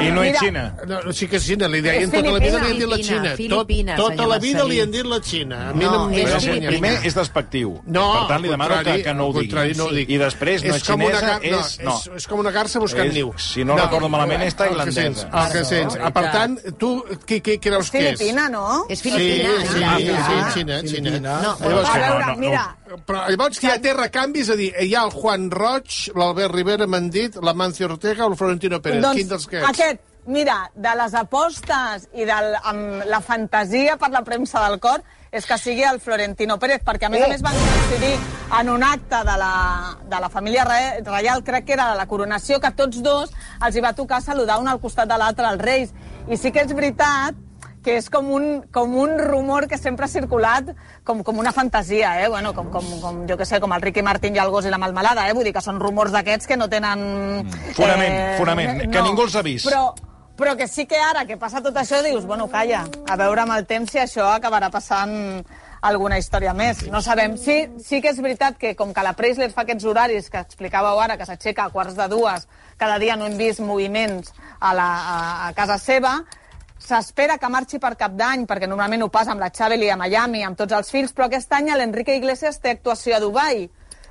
I 0.00 0.10
no 0.12 0.22
és 0.24 0.38
Xina. 0.38 0.76
No, 0.86 1.00
no, 1.02 1.12
sí 1.12 1.26
que 1.28 1.36
és 1.36 1.44
Xina, 1.46 1.68
li 1.68 1.80
deien 1.80 2.04
És 2.04 2.10
tota 2.10 2.30
la 2.30 2.38
vida 2.38 2.58
li 2.58 2.70
han 2.70 2.78
dit 2.78 2.88
la 2.88 2.96
Filipina, 2.96 3.34
Xina. 3.36 3.96
Tot, 3.96 4.14
tota 4.16 4.26
la 4.26 4.38
vida 4.38 4.64
li 4.64 4.80
han 4.80 4.90
dit 4.90 5.04
la 5.06 5.20
Xina. 5.20 5.60
A 5.70 5.72
mi 5.74 5.84
No, 5.84 5.90
no, 5.92 6.10
em 6.10 6.26
és 6.26 6.34
no 6.34 6.40
Filipina. 6.40 6.68
Primer 6.70 6.92
és 7.06 7.14
despectiu. 7.14 7.80
No, 7.86 8.06
Per 8.20 8.28
tant, 8.28 8.42
li 8.42 8.48
demano 8.48 8.82
que- 8.84 9.02
que 9.02 9.14
no 9.14 9.26
ho 9.26 9.32
digui. 9.32 9.48
contrari, 9.48 9.74
no 9.74 9.84
ho 9.84 9.88
Sí. 9.90 9.94
dic. 9.96 10.10
I 10.10 10.18
després, 10.18 10.64
no 10.64 10.74
és 10.74 10.84
com 10.84 11.00
una 11.00 11.14
xinesa, 11.16 11.38
no, 11.38 11.60
és- 11.60 11.80
no. 11.80 11.96
És, 11.98 12.10
és 12.16 12.26
com 12.26 12.38
una 12.40 12.50
garça 12.52 12.78
buscant 12.80 13.06
És- 13.08 13.14
niu. 13.14 13.32
si 13.36 13.64
no 13.64 13.76
recordo 13.76 14.08
malament, 14.08 14.42
és 14.42 14.54
tailandesa. 14.54 15.28
El 15.32 15.52
que 15.52 15.64
sents. 15.70 15.96
Ah, 16.00 16.10
Per 16.14 16.24
tant, 16.34 16.56
tu, 16.78 16.90
què, 17.26 17.38
què 17.46 17.56
creus 17.62 17.86
És 17.86 17.90
que 17.94 18.02
és? 18.10 18.18
filipina, 18.18 18.48
no? 18.52 18.66
És 18.88 18.98
Sí, 19.00 19.08
filipina. 19.10 19.54
sí, 19.62 19.66
sí, 19.72 19.84
Ah, 19.84 19.96
sí, 19.98 20.10
ah. 20.10 20.50
Xina, 20.54 20.80
Xina. 20.82 21.14
No, 21.20 21.56
Llavors, 21.60 21.88
a 21.88 21.98
veure, 21.98 22.26
no, 22.26 22.32
no, 22.32 22.36
mira. 22.42 22.66
Però 23.06 23.24
llavors 23.30 23.58
que 23.62 23.68
ja 23.70 23.78
té 23.80 23.94
recanvis, 23.94 24.48
és 24.48 24.54
a 24.54 24.56
dir, 24.58 24.70
hi 24.82 24.94
ha 24.94 25.04
el 25.06 25.10
Juan 25.14 25.48
Roig, 25.50 26.10
l'Albert 26.14 26.54
Rivera, 26.54 26.86
m'han 26.90 27.08
dit, 27.10 27.36
l'Amancio 27.40 27.86
Ortega 27.86 28.26
o 28.26 28.30
el 28.32 28.36
Florentino 28.36 28.80
Pérez. 28.82 29.00
Doncs 29.02 29.16
Quin 29.16 29.28
dels 29.28 29.46
que 29.46 29.58
ets? 29.62 29.68
aquest, 29.70 30.00
mira, 30.26 30.70
de 30.74 30.92
les 30.98 31.14
apostes 31.14 32.08
i 32.14 32.24
de 32.28 32.40
la 33.06 33.20
fantasia 33.20 33.96
per 33.96 34.10
la 34.10 34.22
premsa 34.26 34.60
del 34.68 34.78
cor 34.80 35.00
és 35.32 35.46
que 35.46 35.58
sigui 35.58 35.84
el 35.86 36.00
Florentino 36.00 36.58
Pérez, 36.58 36.82
perquè 36.84 37.06
a 37.06 37.10
més 37.12 37.22
a 37.22 37.28
més 37.30 37.42
van 37.42 37.54
coincidir 37.54 38.16
en 38.60 38.68
un 38.72 38.82
acte 38.82 39.20
de 39.26 39.36
la, 39.38 39.52
de 40.10 40.20
la 40.20 40.28
família 40.28 40.64
re- 40.64 41.02
reial, 41.06 41.44
crec 41.44 41.64
que 41.68 41.72
era 41.76 41.90
de 41.92 41.96
la 42.00 42.06
coronació, 42.10 42.58
que 42.60 42.72
tots 42.74 43.02
dos 43.02 43.30
els 43.64 43.76
hi 43.76 43.80
va 43.84 43.92
tocar 43.94 44.20
saludar 44.22 44.58
un 44.58 44.66
al 44.68 44.80
costat 44.82 45.08
de 45.08 45.18
l'altre 45.18 45.46
als 45.46 45.62
reis. 45.62 45.94
I 46.28 46.36
sí 46.36 46.50
que 46.50 46.64
és 46.66 46.74
veritat 46.74 47.38
que 47.80 47.94
és 47.96 48.10
com 48.12 48.26
un, 48.28 48.66
com 48.74 48.92
un 48.98 49.14
rumor 49.18 49.64
que 49.66 49.78
sempre 49.80 50.04
ha 50.04 50.08
circulat 50.12 50.74
com, 51.02 51.22
com 51.24 51.38
una 51.40 51.52
fantasia, 51.52 52.10
eh? 52.20 52.28
Bueno, 52.28 52.52
com, 52.52 52.68
com, 52.68 52.84
com, 53.00 53.22
jo 53.30 53.38
que 53.40 53.46
sé, 53.48 53.56
com 53.62 53.72
el 53.72 53.80
Ricky 53.80 54.02
Martín 54.02 54.36
i 54.36 54.42
el 54.42 54.50
gos 54.52 54.66
i 54.66 54.70
la 54.74 54.76
malmelada, 54.82 55.24
eh? 55.30 55.32
Vull 55.32 55.46
dir 55.48 55.54
que 55.56 55.62
són 55.64 55.78
rumors 55.80 56.12
d'aquests 56.12 56.50
que 56.50 56.58
no 56.60 56.68
tenen... 56.68 57.06
Mm. 57.46 57.72
Fonament, 57.78 58.18
fonament, 58.36 58.82
que 58.92 59.00
ningú 59.06 59.24
els 59.24 59.38
ha 59.38 59.42
vist. 59.46 59.70
Però, 59.70 59.94
però 60.40 60.56
que 60.56 60.66
sí 60.68 60.86
que 60.88 60.96
ara 60.96 61.26
que 61.28 61.36
passa 61.36 61.60
tot 61.60 61.76
això 61.76 62.00
dius, 62.02 62.24
bueno, 62.24 62.48
calla, 62.48 62.86
a 63.06 63.16
veure 63.20 63.44
amb 63.44 63.52
el 63.58 63.66
temps 63.68 63.92
si 63.92 64.00
això 64.00 64.30
acabarà 64.32 64.70
passant 64.72 65.12
alguna 65.80 66.18
història 66.20 66.52
més. 66.56 66.82
No 66.92 67.00
sabem. 67.04 67.36
Sí, 67.40 67.62
sí 67.84 68.00
que 68.00 68.12
és 68.12 68.20
veritat 68.20 68.58
que 68.60 68.74
com 68.76 68.92
que 68.96 69.04
la 69.04 69.14
Preisler 69.16 69.50
fa 69.52 69.64
aquests 69.64 69.86
horaris 69.88 70.28
que 70.32 70.40
explicàveu 70.40 71.00
ara, 71.00 71.16
que 71.16 71.28
s'aixeca 71.28 71.66
a 71.66 71.72
quarts 71.72 71.96
de 71.96 72.08
dues, 72.12 72.46
cada 72.80 72.98
dia 73.00 73.16
no 73.16 73.28
hem 73.28 73.36
vist 73.40 73.60
moviments 73.60 74.32
a, 74.58 74.74
la, 74.76 74.88
a, 74.88 75.18
a 75.48 75.52
casa 75.56 75.78
seva, 75.80 76.18
s'espera 76.80 77.36
que 77.38 77.52
marxi 77.52 77.80
per 77.80 77.94
cap 78.00 78.16
d'any, 78.16 78.46
perquè 78.48 78.68
normalment 78.68 79.04
ho 79.04 79.10
passa 79.12 79.34
amb 79.34 79.44
la 79.44 79.50
Chabeli 79.52 79.90
a 79.92 79.98
Miami, 80.00 80.44
amb 80.44 80.56
tots 80.56 80.76
els 80.76 80.90
fills, 80.92 81.12
però 81.16 81.28
aquest 81.28 81.52
any 81.56 81.72
l'Enrique 81.76 82.16
Iglesias 82.16 82.60
té 82.60 82.72
actuació 82.76 83.16
a 83.16 83.20
Dubai. 83.20 83.68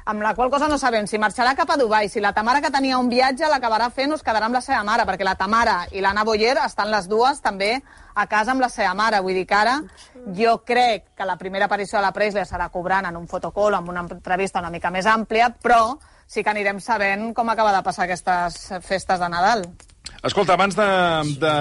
Amb 0.09 0.23
la 0.23 0.33
qual 0.33 0.49
cosa 0.49 0.67
no 0.67 0.79
sabem 0.81 1.05
si 1.05 1.19
marxarà 1.21 1.51
cap 1.53 1.69
a 1.69 1.75
Dubai, 1.77 2.07
si 2.09 2.19
la 2.19 2.31
Tamara 2.33 2.63
que 2.65 2.71
tenia 2.73 2.97
un 2.97 3.11
viatge 3.11 3.45
l'acabarà 3.45 3.91
fent 3.93 4.09
o 4.09 4.17
es 4.17 4.23
quedarà 4.25 4.47
amb 4.47 4.57
la 4.57 4.61
seva 4.65 4.81
mare, 4.83 5.05
perquè 5.05 5.25
la 5.27 5.35
Tamara 5.37 5.83
i 5.93 6.01
l'Anna 6.01 6.23
Boyer 6.25 6.55
estan 6.63 6.89
les 6.89 7.05
dues 7.07 7.43
també 7.45 7.75
a 8.15 8.25
casa 8.25 8.55
amb 8.55 8.63
la 8.65 8.71
seva 8.73 8.95
mare. 8.97 9.19
Vull 9.21 9.37
dir 9.37 9.45
que 9.45 9.59
ara 9.59 9.75
jo 10.35 10.55
crec 10.65 11.11
que 11.13 11.27
la 11.29 11.37
primera 11.37 11.69
aparició 11.69 11.99
de 11.99 12.07
la 12.07 12.13
Presley 12.15 12.47
serà 12.49 12.71
cobrant 12.73 13.05
en 13.05 13.19
un 13.21 13.27
fotocall, 13.29 13.77
amb 13.77 13.93
una 13.93 14.01
entrevista 14.07 14.63
una 14.65 14.73
mica 14.73 14.89
més 14.89 15.05
àmplia, 15.05 15.51
però 15.53 15.99
sí 16.25 16.41
que 16.41 16.49
anirem 16.49 16.81
sabent 16.81 17.29
com 17.37 17.53
acaba 17.53 17.75
de 17.75 17.85
passar 17.85 18.07
aquestes 18.07 18.57
festes 18.81 19.21
de 19.21 19.29
Nadal. 19.29 19.67
Escolta, 20.21 20.53
abans 20.53 20.75
de, 20.75 20.85
de, 21.39 21.51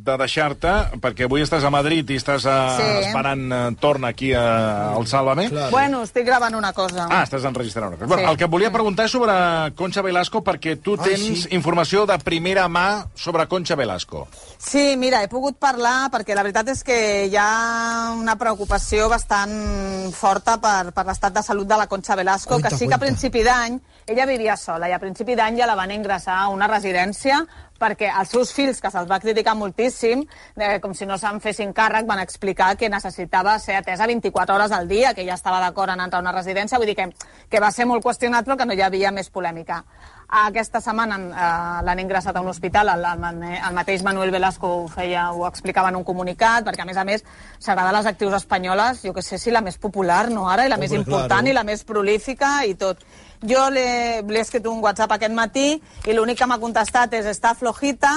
de 0.00 0.14
deixar-te, 0.16 0.70
perquè 1.04 1.26
avui 1.26 1.42
estàs 1.44 1.66
a 1.68 1.70
Madrid 1.70 2.08
i 2.08 2.16
estàs 2.16 2.46
a, 2.48 2.54
Sí. 2.78 2.86
esperant 3.04 3.42
eh, 3.52 3.58
torn 3.78 4.06
aquí 4.08 4.30
a, 4.32 4.94
al 4.96 5.04
Sálvame. 5.06 5.50
Bueno, 5.70 6.00
estic 6.02 6.24
gravant 6.24 6.56
una 6.56 6.72
cosa. 6.72 7.04
Ah, 7.10 7.22
estàs 7.26 7.44
enregistrant 7.44 7.88
una 7.92 7.98
cosa. 7.98 8.08
Bueno, 8.08 8.22
Sí. 8.24 8.30
el 8.32 8.38
que 8.38 8.44
et 8.44 8.50
volia 8.50 8.70
preguntar 8.72 9.04
és 9.04 9.12
sobre 9.12 9.34
Concha 9.76 10.00
Velasco, 10.00 10.40
perquè 10.42 10.78
tu 10.80 10.96
Ai, 10.96 11.10
tens 11.10 11.42
sí. 11.44 11.48
informació 11.52 12.06
de 12.06 12.16
primera 12.24 12.68
mà 12.68 13.04
sobre 13.14 13.46
Concha 13.48 13.76
Velasco. 13.76 14.28
Sí, 14.56 14.96
mira, 14.96 15.22
he 15.22 15.28
pogut 15.28 15.58
parlar 15.60 16.08
perquè 16.10 16.34
la 16.34 16.42
veritat 16.42 16.68
és 16.72 16.82
que 16.82 17.26
hi 17.28 17.36
ha 17.36 18.14
una 18.16 18.36
preocupació 18.40 19.10
bastant 19.12 20.10
forta 20.16 20.56
per, 20.56 20.90
per 20.96 21.04
l'estat 21.04 21.34
de 21.36 21.42
salut 21.42 21.68
de 21.68 21.76
la 21.76 21.86
Concha 21.86 22.16
Velasco, 22.16 22.54
Cuenta, 22.56 22.70
que 22.70 22.76
sí 22.76 22.88
que 22.88 22.94
a 22.94 22.98
principi 22.98 23.42
d'any 23.44 23.76
ella 24.06 24.24
vivia 24.26 24.56
sola 24.56 24.88
i 24.88 24.92
a 24.92 24.98
principi 25.00 25.34
d'any 25.36 25.56
ja 25.60 25.66
la 25.68 25.74
van 25.76 25.90
ingressar 25.92 26.36
a 26.42 26.48
una 26.48 26.66
residència 26.68 27.44
perquè 27.80 28.10
els 28.10 28.30
seus 28.30 28.52
fills, 28.54 28.80
que 28.80 28.90
se'ls 28.90 29.10
va 29.10 29.20
criticar 29.20 29.54
moltíssim, 29.58 30.24
eh, 30.56 30.78
com 30.80 30.94
si 30.94 31.06
no 31.06 31.18
se'n 31.18 31.40
fessin 31.40 31.72
càrrec, 31.74 32.06
van 32.06 32.22
explicar 32.22 32.74
que 32.76 32.88
necessitava 32.88 33.58
ser 33.58 33.76
atesa 33.76 34.06
24 34.06 34.54
hores 34.54 34.72
al 34.72 34.88
dia, 34.88 35.14
que 35.14 35.26
ja 35.26 35.34
estava 35.34 35.60
d'acord 35.60 35.92
en 35.92 36.00
entrar 36.00 36.20
a 36.20 36.26
una 36.26 36.32
residència, 36.32 36.78
vull 36.78 36.90
dir 36.90 36.96
que, 36.96 37.10
que 37.50 37.60
va 37.60 37.70
ser 37.70 37.86
molt 37.86 38.04
qüestionat 38.04 38.44
però 38.44 38.56
que 38.56 38.66
no 38.66 38.74
hi 38.74 38.82
havia 38.82 39.12
més 39.12 39.30
polèmica. 39.30 39.84
Aquesta 40.28 40.80
setmana 40.80 41.18
eh, 41.18 41.82
l'han 41.86 42.00
ingressat 42.00 42.36
a 42.36 42.42
un 42.42 42.48
hospital, 42.48 42.88
el, 42.94 43.04
el, 43.04 43.42
el 43.54 43.74
mateix 43.76 44.02
Manuel 44.02 44.32
Velasco 44.34 44.70
ho, 44.70 44.86
feia, 44.88 45.28
ho 45.32 45.44
explicava 45.46 45.90
en 45.92 45.98
un 46.00 46.04
comunicat, 46.04 46.64
perquè 46.66 46.82
a 46.82 46.88
més 46.88 46.96
a 46.96 47.04
més 47.04 47.26
s'agrada 47.58 47.92
a 47.92 47.98
les 47.98 48.08
actrius 48.08 48.38
espanyoles, 48.40 49.02
jo 49.04 49.12
que 49.14 49.22
sé 49.22 49.38
si 49.38 49.52
la 49.54 49.62
més 49.62 49.78
popular, 49.78 50.30
no 50.30 50.48
ara, 50.48 50.64
i 50.64 50.72
la 50.72 50.78
Hombre, 50.78 50.88
més 50.88 50.96
important 50.96 51.44
claro. 51.44 51.52
i 51.52 51.56
la 51.56 51.66
més 51.68 51.84
prolífica 51.84 52.56
i 52.64 52.74
tot. 52.74 53.04
Jo 53.44 53.68
l'he 53.70 54.24
escrit 54.40 54.66
un 54.66 54.80
WhatsApp 54.80 55.18
aquest 55.18 55.36
matí 55.36 55.68
i 55.76 56.16
l'únic 56.16 56.40
que 56.40 56.48
m'ha 56.48 56.60
contestat 56.62 57.12
és 57.20 57.28
està 57.28 57.52
flojita, 57.54 58.16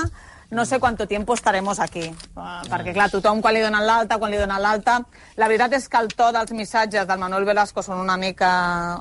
no 0.49 0.65
sé 0.65 0.79
cuánto 0.79 1.07
tiempo 1.07 1.33
estaremos 1.33 1.79
aquí. 1.79 2.07
Uh, 2.35 2.63
perquè, 2.71 2.93
clar, 2.95 3.09
tothom 3.11 3.41
quan 3.43 3.53
li 3.53 3.61
donen 3.61 3.83
l'alta, 3.83 4.17
quan 4.17 4.31
li 4.31 4.39
donen 4.39 4.61
l'alta... 4.63 5.01
La 5.35 5.49
veritat 5.51 5.75
és 5.75 5.89
que 5.91 5.99
el 5.99 6.07
to 6.15 6.31
dels 6.31 6.53
missatges 6.55 7.07
del 7.07 7.19
Manuel 7.19 7.45
Velasco 7.45 7.83
són 7.83 7.99
una 7.99 8.15
mica, 8.17 8.49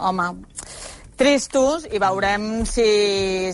home, 0.03 0.27
tristos 1.16 1.87
i 1.90 1.99
veurem 1.99 2.64
si, 2.68 2.87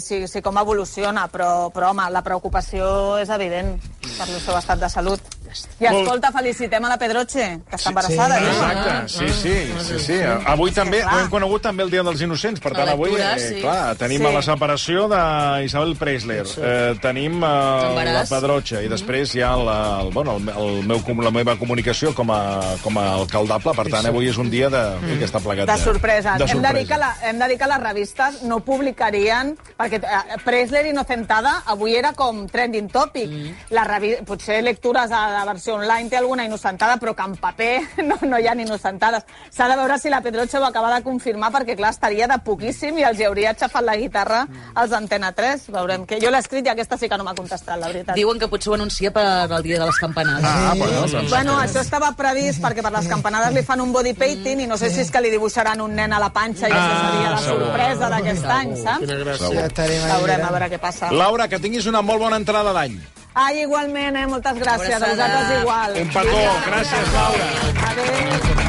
si, 0.02 0.26
si 0.26 0.42
com 0.42 0.58
evoluciona, 0.58 1.28
però, 1.32 1.70
però 1.74 1.92
home, 1.92 2.08
la 2.10 2.24
preocupació 2.26 3.18
és 3.22 3.30
evident 3.30 3.76
per 4.02 4.26
el 4.28 4.40
seu 4.42 4.58
estat 4.58 4.82
de 4.82 4.90
salut. 4.92 5.41
I 5.80 5.84
Molt- 5.88 6.02
escolta, 6.02 6.30
felicitem 6.32 6.84
a 6.84 6.88
la 6.88 6.98
Pedroche, 6.98 7.60
que 7.68 7.76
està 7.76 7.88
embarassada. 7.90 8.38
eh? 8.38 8.48
Exacte, 8.48 9.08
sí, 9.08 9.28
sí, 9.28 9.72
sí, 9.88 9.98
sí. 9.98 10.18
Avui 10.46 10.70
també, 10.72 11.02
ho 11.04 11.18
hem 11.20 11.28
conegut 11.30 11.62
també 11.62 11.82
el 11.84 11.90
Dia 11.90 12.02
dels 12.02 12.20
Innocents, 12.20 12.60
per 12.60 12.72
tant, 12.72 12.88
avui, 12.88 13.10
eh, 13.18 13.38
sí. 13.38 13.60
clar, 13.60 13.94
tenim 13.96 14.20
Sí. 14.22 14.26
a 14.26 14.32
la 14.32 14.42
separació 14.42 15.08
d'Isabel 15.08 15.96
Preisler, 15.96 16.44
eh, 16.58 16.94
tenim 17.00 17.42
eh, 17.42 18.12
la. 18.12 18.24
Pedrotxa, 18.28 18.80
i 18.82 18.88
després 18.88 19.34
hi 19.34 19.42
ha 19.42 19.54
la, 19.56 20.00
el, 20.02 20.10
bueno, 20.12 20.36
el, 20.36 20.48
el 20.48 20.82
meu, 20.86 21.00
la 21.22 21.30
meva 21.30 21.56
comunicació 21.58 22.14
com 22.14 22.30
a, 22.30 22.60
com 22.82 22.96
a 22.98 23.14
alcaldable, 23.14 23.72
per 23.76 23.88
tant, 23.90 24.06
avui 24.06 24.28
és 24.28 24.38
un 24.38 24.50
dia 24.50 24.68
de, 24.70 24.82
que 25.18 25.24
està 25.26 25.40
plegat 25.42 25.66
de 25.68 25.76
sorpresa. 25.78 26.36
De 26.38 26.44
Hem, 26.52 26.62
de 26.62 26.72
dir 26.78 26.86
que 26.88 26.98
la, 26.98 27.14
hem 27.22 27.38
de 27.38 27.48
dir 27.48 27.58
que 27.58 27.66
les 27.66 27.80
revistes 27.82 28.42
no 28.42 28.60
publicarien... 28.60 29.56
Perquè 29.78 29.98
eh, 30.02 30.38
Presler 30.44 30.86
Inocentada 30.90 31.62
avui 31.72 31.94
era 31.96 32.12
com 32.12 32.46
trending 32.48 32.90
topic. 32.92 33.28
Mm. 33.30 33.54
La 33.76 33.84
revi... 33.88 34.14
Potser 34.26 34.60
lectures 34.62 35.10
a 35.12 35.22
la 35.32 35.44
versió 35.48 35.74
online 35.76 36.08
té 36.08 36.16
alguna 36.18 36.44
inocentada, 36.46 36.96
però 37.00 37.14
que 37.16 37.22
en 37.26 37.36
paper 37.36 37.72
no, 38.08 38.16
no 38.22 38.38
hi 38.38 38.46
ha 38.48 38.54
ni 38.54 38.62
inocentades. 38.66 39.24
S'ha 39.50 39.68
de 39.68 39.76
veure 39.76 39.98
si 39.98 40.10
la 40.12 40.20
Pedroche 40.22 40.58
ho 40.58 40.64
acaba 40.64 40.92
de 40.94 41.02
confirmar, 41.02 41.50
perquè 41.52 41.76
clar, 41.76 41.90
estaria 41.92 42.28
de 42.30 42.38
poquíssim 42.44 42.98
i 42.98 43.04
els 43.08 43.18
hi 43.20 43.26
hauria 43.28 43.50
aixafat 43.52 43.84
la 43.84 43.96
guitarra 43.96 44.44
als 44.74 44.92
Antena 44.96 45.32
3. 45.32 45.66
Veurem 45.74 46.06
que 46.06 46.20
jo 46.22 46.30
l'he 46.30 46.38
escrit 46.42 46.66
i 46.66 46.72
aquesta 46.72 46.96
sí 46.98 47.08
que 47.10 47.18
no 47.18 47.24
m'ha 47.26 47.34
contestat, 47.38 47.78
la 47.80 47.88
veritat. 47.92 48.14
Diuen 48.16 48.38
que 48.40 48.48
potser 48.48 48.72
ho 48.72 48.74
anuncia 48.78 49.10
per 49.12 49.24
el 49.48 49.62
dia 49.62 49.80
de 49.80 49.86
les 49.90 49.98
campanades. 50.00 50.46
Ah, 50.48 50.72
bueno, 50.76 51.00
doncs... 51.06 51.30
Bueno, 51.30 51.58
això 51.60 51.80
estava 51.82 52.12
previst 52.16 52.62
perquè 52.62 52.82
per 52.84 52.92
les 52.94 53.08
campanades 53.10 53.52
li 53.56 53.62
fan 53.66 53.80
un 53.84 53.92
body 53.92 54.14
painting 54.14 54.62
i 54.64 54.66
no 54.70 54.78
sé 54.80 54.90
si 54.92 55.00
és 55.02 55.10
que 55.10 55.20
li 55.24 55.30
dibuixaran 55.32 55.80
un 55.84 55.94
nen 55.96 56.12
a 56.12 56.20
la 56.22 56.30
panxa 56.32 56.68
i 56.68 56.72
això 56.72 56.92
Ah, 56.92 57.10
seria 57.10 57.30
la 57.32 57.38
segur. 57.42 57.60
sorpresa 57.66 58.08
d'aquest 58.12 58.44
any, 58.56 58.72
saps? 58.76 58.98
Quina 59.04 59.18
gràcia. 59.22 59.48
Segur. 59.48 59.61
Ja 59.62 59.68
estarem 59.70 60.02
ahí 60.02 60.14
Veurem 60.18 60.42
a 60.42 60.50
veure 60.50 60.68
què 60.72 60.78
passa. 60.82 61.10
Laura, 61.14 61.46
que 61.50 61.60
tinguis 61.62 61.86
una 61.90 62.02
molt 62.02 62.24
bona 62.24 62.40
entrada 62.42 62.72
d'any. 62.74 62.96
Ai, 63.32 63.62
igualment, 63.62 64.18
eh? 64.18 64.26
Moltes 64.32 64.58
gràcies. 64.58 64.98
A 64.98 65.12
vosaltres 65.14 65.54
igual. 65.60 65.96
Un 66.02 66.12
petó. 66.18 66.42
Gràcies, 66.66 67.14
Laura. 67.14 68.61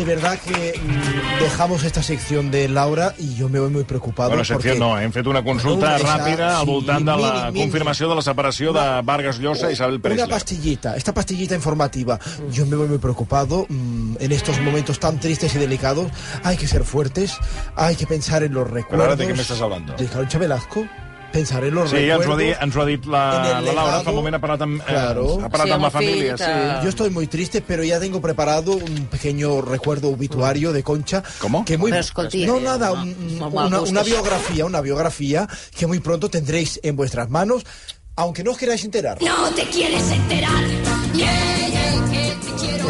De 0.00 0.06
verdad 0.06 0.38
que 0.38 0.80
mm, 0.80 1.42
dejamos 1.42 1.84
esta 1.84 2.02
sección 2.02 2.50
de 2.50 2.68
Laura 2.68 3.14
y 3.18 3.34
yo 3.34 3.50
me 3.50 3.60
voy 3.60 3.68
muy 3.68 3.84
preocupado. 3.84 4.30
Bueno, 4.30 4.44
secció 4.46 4.70
porque... 4.72 4.78
no, 4.78 4.98
hem 4.98 5.12
fet 5.12 5.26
una 5.26 5.42
consulta 5.44 5.96
esa- 5.98 6.16
ràpida 6.16 6.56
al 6.56 6.64
sí, 6.64 6.70
voltant 6.72 7.04
de 7.04 7.04
la 7.04 7.16
mini, 7.16 7.52
mini. 7.52 7.60
confirmació 7.66 8.08
de 8.08 8.14
la 8.14 8.22
separació 8.22 8.72
de 8.72 9.02
Vargas 9.04 9.38
Llosa 9.38 9.68
i 9.68 9.74
Isabel 9.74 9.96
Una 9.96 10.02
Preisler. 10.02 10.28
pastillita, 10.30 10.96
esta 10.96 11.12
pastillita 11.12 11.54
informativa. 11.54 12.18
Yo 12.50 12.64
me 12.64 12.76
voy 12.76 12.88
muy 12.88 12.98
preocupado. 12.98 13.66
mm, 13.68 14.16
En 14.20 14.32
estos 14.32 14.58
momentos 14.62 14.98
tan 14.98 15.20
tristes 15.20 15.54
y 15.54 15.58
delicados, 15.58 16.10
hay 16.44 16.56
que 16.56 16.66
ser 16.66 16.82
fuertes, 16.84 17.36
hay 17.76 17.94
que 17.94 18.06
pensar 18.06 18.42
en 18.42 18.54
los 18.54 18.68
recuerdos. 18.70 19.06
ara 19.06 19.16
de 19.16 19.28
què 19.28 19.34
m'estàs 19.36 19.60
hablando? 19.60 19.94
De 19.96 20.06
Concha 20.06 20.38
Velasco. 20.38 20.86
Pensar 21.32 21.62
en 21.64 21.74
los 21.74 21.90
Sí, 21.90 21.96
ja 21.96 22.02
ens 22.02 22.10
ho 22.10 22.14
ha 22.14 22.18
recuerdos. 22.18 22.38
dit, 22.38 22.56
ens 22.60 22.76
ho 22.76 22.80
ha 22.82 22.86
dit 22.86 23.04
la, 23.06 23.60
la 23.62 23.72
Laura, 23.72 24.00
fa 24.02 24.10
un 24.10 24.16
moment 24.16 24.34
ha 24.34 24.40
parlat 24.40 24.62
amb, 24.62 24.82
Claro. 24.82 25.38
eh, 25.38 25.44
ha 25.44 25.48
parlat 25.48 25.66
Sí, 25.68 25.72
amb 25.72 25.82
la 25.84 25.90
família. 25.90 26.36
Sí. 26.36 26.44
Yo 26.82 26.88
estoy 26.88 27.10
muy 27.10 27.26
triste, 27.28 27.60
pero 27.62 27.84
ya 27.84 28.00
tengo 28.00 28.20
preparado 28.20 28.72
un 28.72 29.06
pequeño 29.06 29.60
recuerdo 29.62 30.08
obituario 30.10 30.72
de 30.72 30.82
Concha. 30.82 31.22
¿Cómo? 31.38 31.64
Que 31.64 31.78
muy... 31.78 31.92
Escolti, 31.92 32.46
no, 32.46 32.58
eh, 32.58 32.62
nada, 32.62 32.90
home, 32.92 33.14
un- 33.14 33.42
home, 33.42 33.66
una, 33.66 33.80
una 33.80 34.02
biografía, 34.02 34.64
una 34.64 34.80
biografía 34.80 35.46
que 35.76 35.86
muy 35.86 36.00
pronto 36.00 36.28
tendréis 36.28 36.80
en 36.82 36.96
vuestras 36.96 37.30
manos, 37.30 37.64
aunque 38.16 38.42
no 38.42 38.50
os 38.50 38.58
queráis 38.58 38.84
enterar. 38.84 39.22
No 39.22 39.50
te 39.54 39.62
quieres 39.66 40.10
enterar. 40.10 40.50
Yeah, 41.14 41.49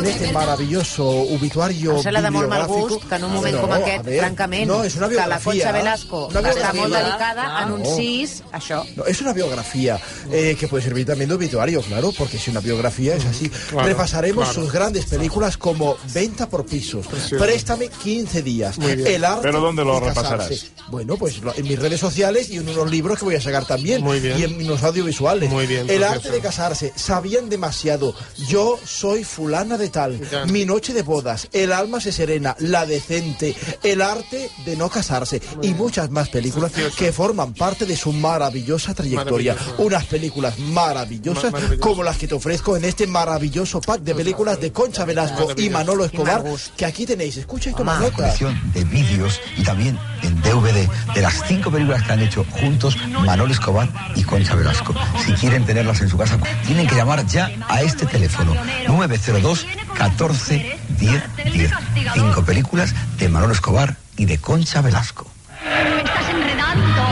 En 0.00 0.06
este 0.06 0.32
maravilloso 0.32 1.06
obituario 1.06 1.96
Això 1.98 2.10
l'ha 2.12 2.22
de 2.22 2.30
molt 2.30 2.48
mal 2.48 2.66
gust 2.66 3.04
que 3.08 3.14
en 3.16 3.24
un 3.24 3.32
moment 3.34 3.54
No, 3.56 3.62
com 3.62 3.72
aquest, 3.76 4.04
ver, 4.04 4.18
francament, 4.20 4.66
no, 4.68 4.82
és 4.84 4.96
una 4.96 5.08
que 5.08 5.16
la. 5.16 5.38
Concha 5.40 5.72
Velasco 5.72 6.26
Una 6.30 6.40
està 6.52 6.72
molt 6.74 6.94
delicada, 6.94 7.42
Claro. 7.44 7.66
anunciïs 7.66 8.42
això. 8.52 8.82
No, 8.96 9.04
es 9.06 9.20
una 9.20 9.32
biografía 9.32 9.98
eh, 10.30 10.56
que 10.58 10.68
puede 10.68 10.84
servir 10.84 11.06
también 11.06 11.28
de 11.28 11.34
obituario, 11.36 11.82
claro, 11.82 12.12
porque 12.16 12.38
si 12.38 12.50
una 12.50 12.60
biografía 12.60 13.14
es 13.16 13.24
así. 13.24 13.48
Claro, 13.48 13.88
Repasaremos 13.88 14.44
claro. 14.48 14.62
sus 14.62 14.72
grandes 14.72 15.06
películas 15.06 15.56
como 15.56 15.96
Venta 16.12 16.48
por 16.48 16.64
pisos, 16.66 17.06
Préstame 17.38 17.88
15 17.88 18.42
días. 18.42 18.78
El 18.78 19.24
arte 19.24 19.42
¿Pero 19.42 19.60
dónde 19.60 19.84
lo 19.84 20.00
repasarás? 20.00 20.66
Bueno, 20.88 21.16
pues 21.16 21.40
en 21.56 21.64
mis 21.68 21.78
redes 21.78 22.00
sociales 22.00 22.50
y 22.50 22.56
en 22.56 22.68
unos 22.68 22.90
libros 22.90 23.18
que 23.18 23.24
voy 23.24 23.34
a 23.36 23.40
sacar 23.40 23.64
también. 23.66 24.02
Muy 24.02 24.20
bien. 24.20 24.38
Y 24.38 24.42
en 24.44 24.66
los 24.66 24.82
audiovisuales. 24.82 25.50
Muy 25.50 25.66
bien, 25.66 25.88
El 25.88 26.02
arte 26.02 26.30
de 26.30 26.40
casarse. 26.40 26.92
Sabían 26.96 27.48
demasiado. 27.48 28.14
Yo 28.48 28.78
soy 28.84 29.24
fulana 29.24 29.76
de 29.78 29.88
tal. 29.90 30.20
Mi 30.48 30.64
noche 30.64 30.92
de 30.92 31.02
bodas. 31.02 31.48
El 31.52 31.72
alma 31.72 32.00
se 32.00 32.12
serena. 32.12 32.56
La 32.58 32.86
decente. 32.86 33.54
El 33.82 34.02
arte 34.02 34.50
de 34.64 34.76
no 34.76 34.88
casarse. 34.88 35.40
Y 35.62 35.74
muchas 35.74 36.10
más 36.10 36.28
películas 36.28 36.72
que 36.96 37.12
forman 37.12 37.54
parte 37.54 37.86
de 37.86 37.96
su 37.96 38.12
maravillosa 38.12 38.94
trayectoria. 38.94 39.56
Unas 39.78 40.06
películas 40.06 40.58
maravillosas 40.58 41.52
como 41.78 42.02
las 42.02 42.16
que 42.16 42.28
te 42.28 42.34
ofrezco 42.34 42.76
en 42.76 42.84
este 42.84 43.06
maravilloso 43.06 43.80
pack 43.80 44.00
de 44.02 44.14
películas 44.14 44.60
de 44.60 44.72
Concha 44.72 45.04
Velasco 45.04 45.48
y. 45.56 45.70
Manolo 45.70 46.04
Escobar. 46.04 46.44
Que 46.76 46.84
aquí 46.84 47.06
tenéis. 47.06 47.36
Escucha 47.36 47.70
y 47.70 47.74
toma 47.74 47.98
nota. 47.98 48.16
colección 48.16 48.60
de 48.72 48.84
vídeos 48.84 49.40
y 49.56 49.62
también 49.62 49.98
en 50.22 50.40
DVD 50.42 50.88
de 51.14 51.22
las 51.22 51.42
cinco 51.46 51.70
películas 51.70 52.02
que 52.02 52.12
han 52.12 52.20
hecho 52.20 52.44
juntos 52.44 52.96
Manolo 53.24 53.52
Escobar 53.52 53.88
y 54.16 54.22
Concha 54.22 54.54
Velasco. 54.54 54.94
Si 55.24 55.32
quieren 55.34 55.64
tenerlas 55.64 56.00
en 56.00 56.08
su 56.08 56.18
casa, 56.18 56.38
tienen 56.66 56.86
que 56.86 56.94
llamar 56.94 57.26
ya 57.26 57.50
a 57.68 57.82
este 57.82 58.06
teléfono 58.06 58.54
902 58.88 59.66
14 60.00 60.78
10 60.98 61.22
10. 61.52 61.70
Cinco 62.14 62.42
películas 62.42 62.94
de 63.18 63.28
Manolo 63.28 63.52
Escobar 63.52 63.98
y 64.16 64.24
de 64.24 64.38
Concha 64.38 64.80
Velasco. 64.80 65.26
Estás 65.62 66.30
enredando. 66.30 67.02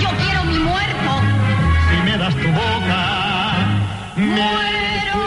Yo 0.00 0.08
quiero 0.18 0.42
mi 0.42 0.58
muerto. 0.58 1.20
Si 1.88 1.96
me 2.02 2.18
das 2.18 2.34
tu 2.34 2.48
boca, 2.48 3.66
Muero 4.16 5.22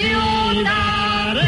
lloraré. 0.00 1.46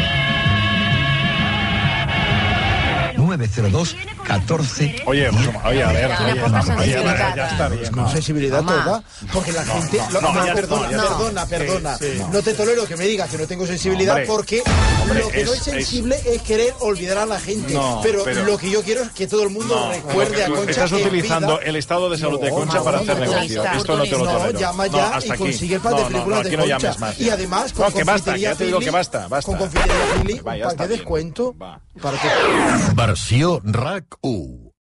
902 3.17 3.97
14 4.29 5.03
Oye, 5.05 5.29
pues, 5.31 5.49
oye, 5.65 5.83
a 5.83 5.91
ver, 5.91 6.05
oye, 6.05 6.41
vamos, 6.41 6.65
oye, 6.69 6.75
sensibilidad. 6.93 7.35
ya 7.35 7.47
está 7.49 7.67
bien. 7.69 7.91
Con 7.91 8.03
¿no? 8.03 8.11
sensibilidad 8.11 8.63
toda, 8.63 9.03
porque 9.33 9.51
la 9.51 9.65
No, 9.65 9.73
gente... 9.73 9.97
no, 9.97 10.09
lo- 10.11 10.21
no, 10.21 10.33
no, 10.33 10.45
ya- 10.45 10.53
perdona, 10.53 10.81
no, 10.83 10.91
ya- 10.91 10.97
perdona, 11.09 11.43
sí, 11.45 11.49
perdona. 11.49 11.97
sí. 11.97 12.21
No 12.31 12.41
te 12.43 12.53
tolero 12.53 12.85
que 12.85 12.95
me 12.95 13.05
digas 13.05 13.29
que 13.29 13.37
no 13.37 13.47
tengo 13.47 13.65
sensibilidad 13.65 14.15
Hombre, 14.15 14.27
porque 14.27 14.63
hombre, 15.01 15.19
lo 15.19 15.27
que 15.29 15.43
no 15.45 15.53
es- 15.53 15.57
es 15.59 15.63
sensible 15.63 16.19
es, 16.25 16.41
querer 16.43 16.73
olvidar 16.79 17.17
a 17.17 17.25
la 17.25 17.39
gente. 17.39 17.73
No, 17.73 17.99
pero, 18.03 18.23
pero- 18.23 18.43
lo 18.45 18.57
que 18.57 18.69
yo 18.69 18.83
quiero 18.83 19.01
es 19.03 19.09
que 19.11 19.27
todo 19.27 19.43
el 19.43 19.49
mundo 19.49 19.75
No, 19.75 19.91
recuerde 19.91 20.43
a 20.45 20.47
Concha 20.49 20.71
Estás 20.71 20.91
utilizando 20.91 21.57
vida. 21.57 21.67
el 21.69 21.75
estado 21.75 22.09
de 22.09 22.17
salud 22.17 22.39
de 22.39 22.49
No, 22.49 22.55
Concha 22.55 22.83
para 22.83 22.99
hacer 22.99 23.15
no, 23.17 23.25
negocio. 23.25 23.63
no, 23.63 23.71
Esto 23.73 23.97
no 23.97 24.03
te 24.03 24.09
lo 24.11 24.25
no, 24.25 24.31
tolero. 24.37 24.59
llama 24.59 24.87
No, 24.87 24.97
ya 24.97 25.19
y 25.25 25.29
consigue 25.37 25.75
el 25.75 25.81
pan 25.81 25.91
No, 25.91 25.97
de 25.97 26.03
no, 26.03 26.09
películas 26.09 26.37
no, 26.43 26.49
de 26.49 26.57
no 26.57 26.63
Concha. 26.79 27.13
Y 27.17 27.29
además, 27.29 27.73
con 27.73 27.85
No, 27.85 27.91
que 27.93 28.03
basta, 28.03 28.13
confitería 28.31 28.51
ya 28.51 28.55
te 28.57 28.65
digo 28.65 28.77
Philly- 28.79 28.85
que 28.85 28.91
basta, 28.91 29.27
basta. 29.27 29.45
Con 29.45 29.57
confitería 29.57 29.95
ya 30.57 30.63
¿para 30.65 30.75
qué 30.77 30.87
descuento? 30.87 31.55
Versió 32.95 33.61
RAC 33.63 34.03
all. 34.21 34.68